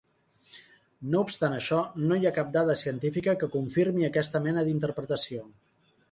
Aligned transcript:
No 1.15 1.19
obstant 1.25 1.55
això, 1.57 1.81
no 2.05 2.15
hi 2.21 2.25
ha 2.29 2.33
cap 2.37 2.49
dada 2.55 2.75
científica 2.83 3.35
que 3.43 3.49
confirmi 3.57 4.07
aquesta 4.07 4.41
mena 4.47 4.63
d'interpretació. 4.71 5.43